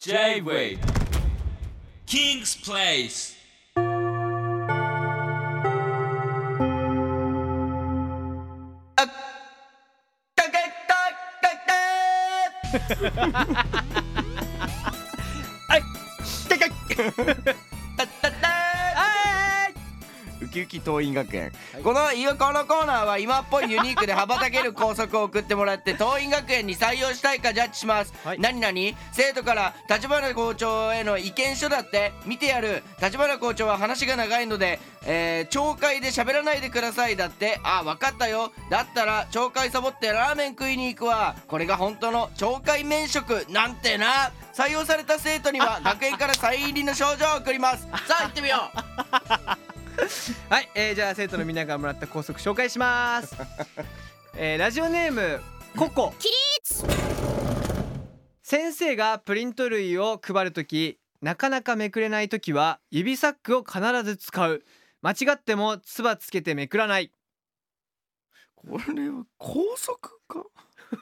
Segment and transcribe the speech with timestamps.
[0.00, 0.78] J-Way
[2.06, 3.34] King's Place
[15.68, 15.82] はい。
[20.48, 21.52] ウキウキ桐蔭学園、
[21.84, 22.24] このい。
[22.24, 28.38] このコーナーは今っぽいユニークで羽ばたける校則を送ってもらって桐蔭学園に採用したいかジャッジします、はい。
[28.40, 28.98] 何々？
[29.12, 32.82] 生徒から立花校長への意見書だって見てやる。
[33.02, 37.60] 立花校長は話が長いので、えー懲戒で喋らないでくださいだって。
[37.62, 38.50] あ分かったよ。
[38.70, 41.36] だったら懲戒サボってラーメン食いに行くわ。
[41.46, 44.32] これが本当の懲戒免職なんてな。
[44.54, 47.82] 採用された生徒には学園からサイン入りの賞状を送ります。
[47.82, 48.56] さあ行ってみよ
[49.64, 49.67] う
[50.48, 53.36] はい、えー、じゃあ生徒のみんなからもらった校則紹介します、
[54.36, 55.40] えー、ラジオネーム
[55.76, 56.14] ココ。
[58.42, 64.64] 先生がプリント類を配るときなかなかめくれないときは指サックを必ず使う。
[65.00, 67.12] 間違ってもつばつけてめくらない。
[68.54, 70.46] これは高速か？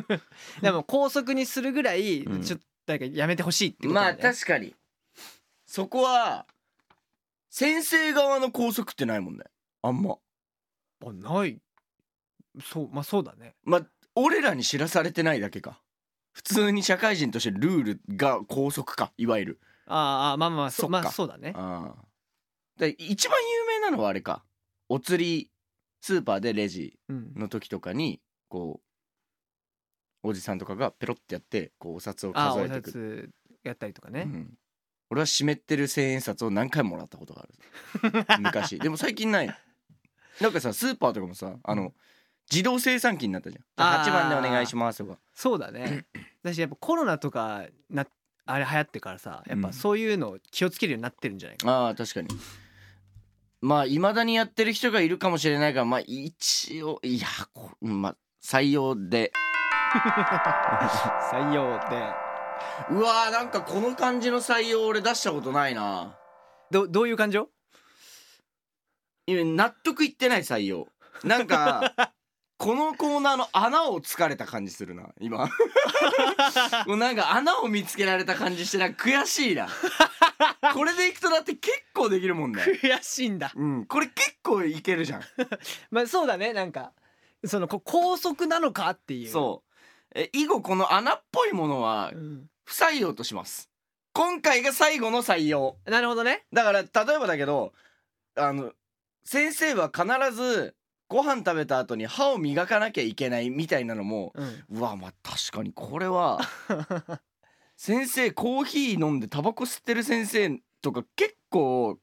[0.60, 2.42] でも校則にするぐらい、うん。
[2.42, 4.22] ちょっとやめてほしいってことまあだよね。
[4.22, 4.74] 確かに。
[5.66, 6.46] そこは
[7.58, 9.42] 先生側の拘束ってないもんね。
[9.82, 10.14] あんま。
[11.04, 11.58] あない。
[12.62, 13.56] そうまあそうだね。
[13.64, 15.82] まあ俺らに知らされてないだけか。
[16.32, 19.60] 普通に社会人としてルールが拘束かいわゆる。
[19.86, 21.52] あーあーまあまあそそまあそうだね。
[21.56, 22.04] ああ
[22.78, 24.44] で一番有名なのはあれか。
[24.88, 25.50] お釣り
[26.00, 27.32] スーパーでレジうん。
[27.34, 28.80] の時とかにこ
[30.22, 34.54] うおじさんとかがペロってやってこうお札をあーお数えていく札やったりとかね、うん、
[35.10, 38.38] 俺は湿ってる千円札を何回ももらったことがある。
[38.40, 38.78] 昔。
[38.78, 39.58] でも最近ない
[40.40, 41.92] なんかさスーパーとかもさあの
[42.50, 43.64] 自動生産機になったじゃん。
[43.76, 44.10] あー。
[44.10, 45.18] 8番でお願いしますとか。
[45.34, 46.06] そうだね。
[46.42, 48.06] 私やっぱコロナとかな
[48.46, 52.28] あれ流行ってからさやっぱそういうの気をつけるようになってるんじゃないか、ああ確かに。
[53.60, 59.32] まあいまだにやってる人がいるかもしれないからまあ一応いやこうんまあ採用で。
[61.32, 62.27] 採用で
[62.90, 66.16] うわーなんかこの感じの採用俺出したことないな。
[66.70, 67.48] どどういう感情？
[69.26, 70.88] 今納得いってない採用。
[71.24, 71.92] なんか
[72.58, 75.48] このコーナーの穴をつかれた感じするな今。
[76.86, 79.68] もうなんか穴を見つけられた感じしてなんか悔しいな。
[80.74, 83.52] これでいくとだって結構できるもんね悔しいんだ。
[83.54, 83.86] うん。
[83.86, 85.22] これ結構いけるじゃん。
[85.90, 86.52] まあそうだね。
[86.52, 86.92] なんか
[87.44, 89.30] そのこ高速なのかっていう。
[89.30, 89.67] そう
[90.14, 93.68] え以後この穴っぽいものはうん、不採用とします。
[94.12, 95.76] 今回が最後の採用。
[95.86, 96.44] なるほどね。
[96.52, 97.72] だから例えばだけど
[98.36, 98.72] あの
[99.24, 100.74] 先生は必ず
[101.08, 104.78] ご飯食べた後に歯を磨かなきゃいけないみたいなのもうん。
[104.78, 106.40] うわまあ確かにこれは
[107.76, 111.98] 先生コーヒー飲んでタバコ吸ってる先生とか結構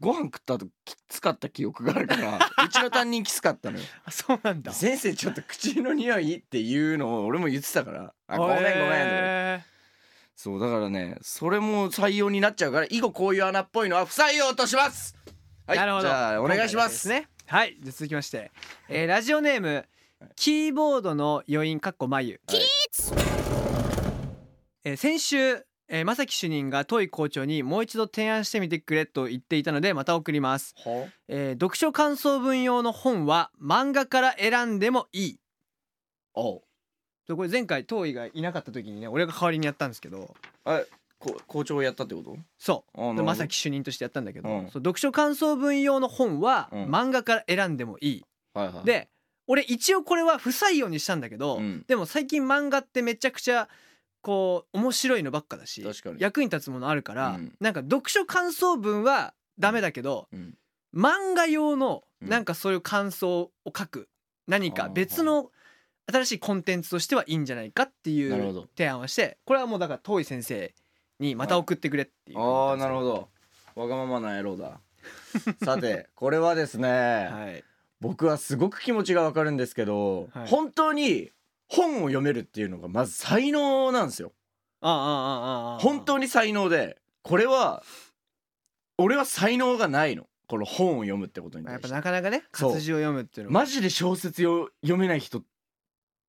[0.00, 3.84] ご飯食った後きつかった記憶があるから うちの担任きつかったのよ。
[4.04, 4.72] あそうなんだ。
[4.72, 9.06] 先生ちょっと口の匂いっていうのを俺も言ってたからあごめんごめんとか言って。
[9.06, 9.64] へ
[10.36, 15.16] そうだからねそれも採用になっちゃうから以後こういう穴っぽいのは不採用とします。
[15.66, 16.04] はいーなるほど。
[16.08, 17.08] じゃあお願いします。
[17.08, 17.28] ね。
[17.46, 18.52] はいじゃあ続きまして、
[18.88, 19.88] えーラジオネーム
[20.36, 22.40] キーボードの余韻かっこ眉。
[22.46, 22.60] はい。
[24.84, 35.40] えー先週、えー、正木主任がトイ校長にもう一度提案してみてくれと言っていたのでまた送ります、はえー読書感想文用の本は漫画から選んでもいい。
[36.34, 36.62] お
[37.26, 40.34] でこれ前回トイがいなかった時にね俺が代わりにやったんですけど。
[40.64, 40.82] あ
[41.18, 42.36] こ校長をやったってこと？
[42.58, 43.14] そう。
[43.14, 44.60] 正木主任としてやったんだけど、うん。
[44.70, 46.84] そう読書感想文用の本はうん。
[46.84, 48.24] 漫画から選んでもいい、
[48.54, 48.84] はいはい。
[48.84, 49.08] で
[49.48, 51.84] 俺一応これは不採用にしたんだけど、うん。
[51.88, 53.68] でも最近漫画ってめちゃくちゃ
[54.28, 56.16] こう面白いのばっかだし確かに。
[56.20, 57.56] 役に立つものあるから、うん。
[57.60, 60.54] なんか読書感想文はダメだけど、うん。
[60.94, 62.28] 漫画用のうん。
[62.28, 64.10] なんかそういう感想を書く
[64.46, 65.50] 何か別の
[66.12, 68.66] 新しいコンテンツとしてはいいんじゃないかっていうなるほど。
[68.76, 70.74] 提案をしてこれはもうだから遠い先生
[71.18, 73.28] にまた送ってくれっていうああなるほど。
[73.76, 74.82] わがままな野郎だ。
[75.64, 77.64] さてこれはですね、はい。
[78.02, 80.48] 僕はすごく気持ちがわかるんですけど、はい。
[80.48, 81.32] 本当に
[81.68, 84.32] 本を読めるっていうのがまず才能なんですよ。
[84.80, 87.82] ああああああ本当に才能でこれは
[88.96, 90.26] 俺は才能がないの。
[90.46, 93.60] この本を読むってことにやっぱなかなかね活字を読むっていうのは。
[93.60, 95.42] マジで小説よ読めない人っ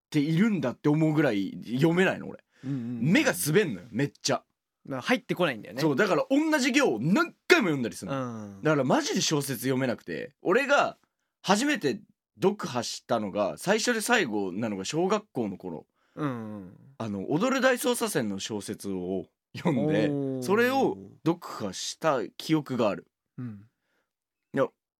[0.10, 2.44] ているんだって思うぐらい読めないの俺。
[2.66, 3.12] うんうんうん。
[3.12, 4.44] 目が滑んのよめっちゃ、
[4.86, 5.82] まあ入ってこないんだよね。
[5.82, 8.62] そうだから同じ行を何回も読んだりするうの、ん。
[8.62, 10.98] だからマジで小説読めなくて俺が
[11.42, 12.02] 初めて
[12.42, 15.86] 読破したのが最初で最後なのが小学校の頃。
[16.16, 16.78] うんうん。
[16.98, 19.26] あの「踊る大捜査線」の小説を
[19.56, 23.08] 読んでそれを読破した記憶がある。
[23.38, 23.66] うん。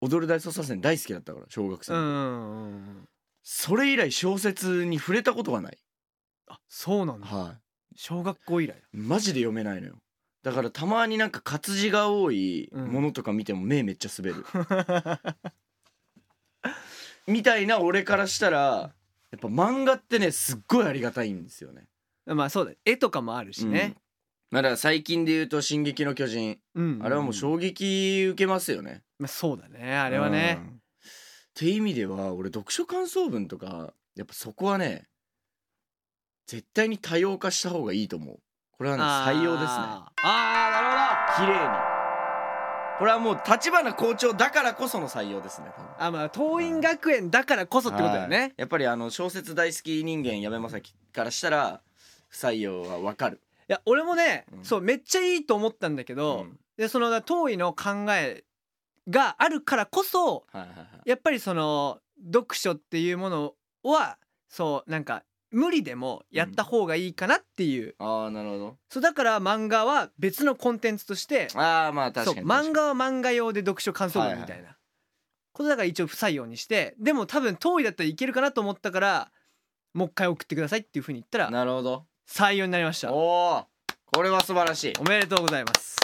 [0.00, 3.08] 踊る大捜査線大好きだったから小学生うんうんうんうん。
[3.42, 5.78] それ以来小説に触れたことがない。
[6.48, 7.26] あそうなんだ。
[7.26, 7.56] はい。
[7.96, 9.96] 小学校以来マジで読めないのよ。
[10.42, 14.46] だからたまになんか活字が多いうんものとか見ても目めっちゃ滑る、
[17.26, 18.58] みたいな俺からしたら
[19.30, 21.86] やっぱ漫画ってねすっごいありがたいんですよね。
[22.26, 23.94] まあそうだ絵とかもあるしね、
[24.50, 27.00] まあだから最近で言うと「進撃の巨人」うん。
[27.02, 29.02] あれはもう衝撃受けますよね。
[29.18, 29.96] まあ、そうだね。
[29.96, 30.58] あれはね。
[30.60, 30.68] うん。
[30.68, 30.70] っ
[31.54, 35.08] て意味では俺読書感想文とかやっぱそこはね
[36.46, 38.40] 絶対に多様化した方がいいと思う。
[38.72, 39.68] これはね採用ですね。
[39.68, 41.46] あーあーなるほど。
[41.46, 41.89] 綺麗に
[43.00, 45.90] これはもう立花校長だからこその採用ですね多分。
[45.98, 48.28] あまあ桐蔭学園だからこそってことだよはい。
[48.28, 51.80] ねやっぱりあの小説大好き人間矢部正樹からしたら
[52.28, 53.40] 不採用はわかる。
[53.70, 54.64] いや俺もね、うん。
[54.66, 56.58] そうめっちゃいいと思ったんだけど、うん。
[56.76, 58.44] でその当位の考え
[59.08, 61.08] があるからこそはいはいはい。
[61.08, 64.18] やっぱりその読書っていうものは
[64.50, 68.76] そうなんか無理でもやった方がいいかなっていう、ああなるほど。
[68.88, 74.76] そうだから漫画は別のコンテンツとしてああまあ確かに漫画は漫画用で読書感想文みたいな、はい
[75.52, 79.30] ことだから一応不採用にしてでも多分当位だったらいけるかなと思ったから
[79.92, 82.06] もう一回送ってくださいっていうふうに言ったらなるほど。
[82.28, 83.12] 採用になりました。
[83.12, 83.16] お
[83.56, 83.64] お
[84.12, 84.92] これは素晴らしい。
[85.00, 85.96] おめでとうございます。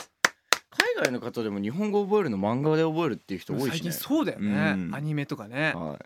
[0.71, 4.95] 海外の方でも日本語覚えるの漫画で覚えるっていう人多い最近しねそうだよね、うん。
[4.95, 5.73] アニメとかね。
[5.75, 5.99] は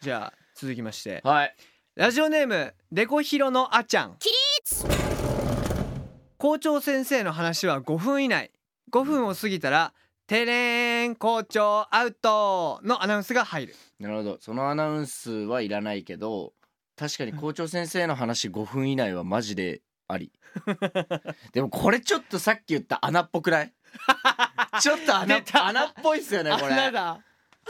[0.00, 1.22] じゃあ続きまして。
[1.24, 1.56] い、はい、
[1.96, 4.16] ラジオネームデコヒロのあちゃん。
[6.38, 8.50] 校長先生の話は5分以内。
[8.90, 9.92] 5分を過ぎたら
[10.26, 13.76] テレーン校長アウトのアナウンスが入る。
[14.00, 14.38] なるほど。
[14.40, 16.52] そのアナウンスはいらないけど
[16.96, 20.32] 確かに校長先生の話5分以内はマジであり。
[21.52, 23.72] でもこれちょっとさっき言った穴っぽくない？
[24.82, 26.72] ちょっと穴穴っぽいっすよねこれ。
[26.72, 27.20] 穴だ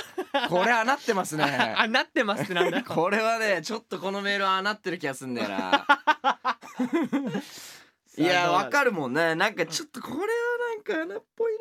[0.49, 1.45] これ穴ってますね。
[1.77, 2.83] あなってますってなんだ。
[2.85, 5.87] これはねちょっとこのメールは穴ってる気がすんだよな。
[8.17, 9.35] いやわかるもんね。
[9.35, 11.53] なんかちょっとこれはなんか穴っぽい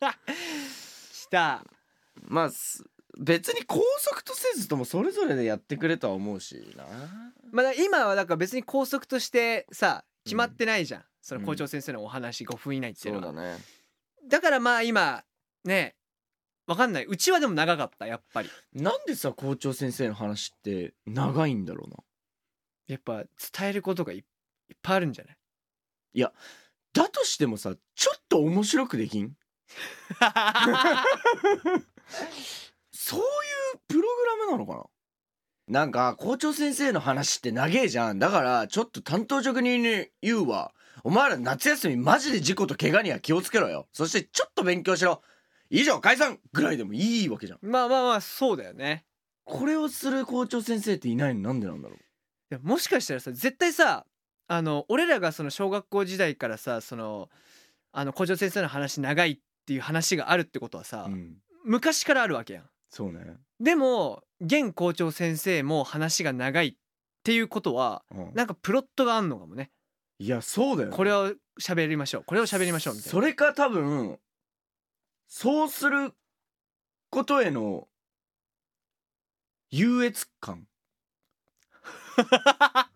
[0.00, 0.16] な。
[1.24, 1.64] きた。
[2.22, 2.84] まあす
[3.18, 6.84] 別に拘束とせずともそれぞれでやってくれとは思うしな。
[7.52, 13.58] まあ今はだから別に校則としてさ決まってないじゃん、その校長先生のお話5分以内っていうのは、そうだね。
[14.26, 15.22] だからまあ今
[15.64, 15.94] ね
[16.66, 17.04] わかんない。
[17.04, 18.50] うちはでも長かったやっぱり。
[18.72, 21.96] なんでさ校長先生の話って長いんだろうな。
[22.86, 23.24] やっぱ
[23.58, 24.24] 伝えることがいいっ
[24.82, 25.36] ぱいあるんじゃない？
[26.92, 29.36] だとしてもさちょっと面白くできん？
[32.92, 33.24] そういう
[33.88, 34.84] プログラムなのかな？
[35.66, 38.18] なんか校長先生の話って長えじゃん。
[38.18, 40.72] だからちょっと担当職人に言うわ。
[41.02, 43.88] お前ら夏休みマジで事故と怪我には気をつけろよ。
[43.92, 45.22] そしてちょっと勉強しろ
[45.70, 47.58] 以上解散ぐらいでもいいわけじゃん。
[47.62, 49.04] まあまあまあそうだよね。
[49.44, 51.98] これをする校長先生っていないのなんでなんだろう？
[52.50, 54.06] でももしかしたらさ絶対さ
[54.46, 57.28] あの俺らがその小学校時代からさその
[57.92, 61.36] あの校長先生の話長いっていう話があるってことはさ、うん。
[61.64, 62.64] 昔からあるわけやん。
[62.90, 63.20] そうね、
[63.58, 66.74] でも現校長先生も話が長いっ
[67.24, 68.30] ていうことはうん。
[68.34, 69.70] なんかプロットがあんのかもね。
[70.18, 70.96] いやそうだよね。
[70.96, 72.24] これを喋りましょう。
[72.24, 73.10] これを喋りましょうみたいな。
[73.12, 74.18] それか多分
[75.36, 76.12] そうする
[77.10, 77.88] ことへの
[79.68, 80.68] 優越感。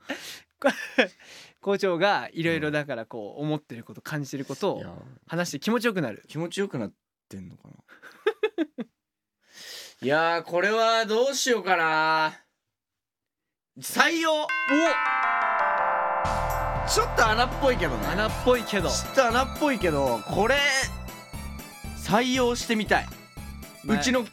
[1.60, 4.84] 校長がいろいろだからこう思ってること感じてることを
[5.26, 6.22] 話して気持ちよくなる。
[6.28, 6.92] 気持ちよくなっ
[7.28, 7.74] てんのかな。
[10.00, 12.38] いやーこれはどうしようかな。
[13.80, 14.46] 採用。
[16.88, 18.06] ちょっと穴っぽいけどね。
[18.06, 18.88] 穴っぽいけど。
[18.88, 20.56] ちょっと穴っぽいけどこれ
[22.08, 23.06] 採用してみたい、
[23.84, 24.24] まあうちの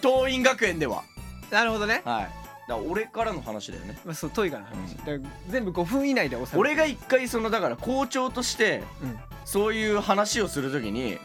[0.00, 1.02] 桐蔭学園では。
[1.50, 2.02] なるほどね。
[2.04, 2.24] はい。
[2.68, 3.98] だから俺からの話だよね。
[4.04, 4.96] まあそうトイガの話、うん。
[4.98, 5.18] だから
[5.50, 9.18] 全部5分以内で収める俺が一回そのだから校長としてうん。
[9.44, 11.20] そういう話をするときにうん。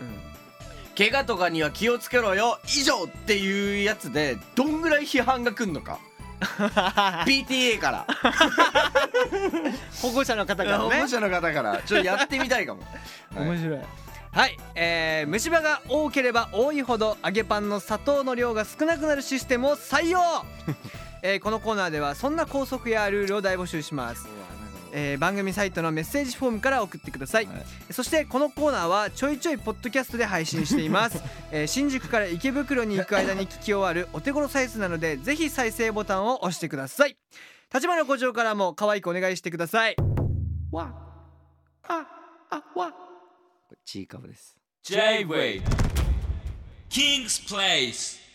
[0.97, 5.99] 怪我とかには気をつけろよ以上っていうやつでどんぐらい批判が来んのか。
[6.41, 8.07] PTA から。
[10.01, 10.83] 保護者の方からね。
[10.83, 11.81] 保護者の方から。
[11.85, 12.81] ちょっとやってみたいかも、
[13.35, 13.47] はい。
[13.47, 13.79] 面白い
[14.31, 20.19] はい、えー、虫歯が多ければ多いほど揚げパンの砂糖の量が少なくなるシステムを採用、
[21.23, 24.27] えーこのコーナーではそんな校則やルールを大募集します、
[24.93, 27.93] えー番組サイトのメッセージフォームから送ってください、はい。
[27.93, 31.21] そしてこのコーナーはちょいちょいポッドキャストで配信しています、
[31.51, 37.17] えー新宿から池袋に行く間に聞き終わるお手頃サイズなのでぜひ再生ボタンを押してください。
[37.73, 39.95] 立花校長からも可愛くお願いしてください。
[40.71, 40.93] わ
[41.87, 42.05] あ
[42.51, 43.08] あわ
[43.85, 45.61] ちいかわです J-Way
[46.89, 48.28] King's Place